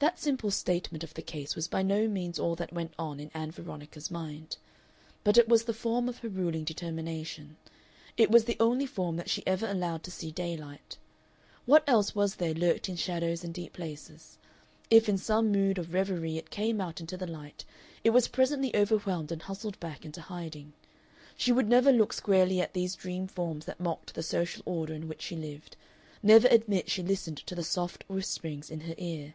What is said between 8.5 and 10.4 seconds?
only form that she ever allowed to see